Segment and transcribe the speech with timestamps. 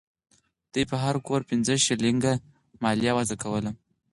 [0.73, 2.33] دوی پر هر کور پنځه شلینګه
[2.83, 3.71] مالیه وضع کوله.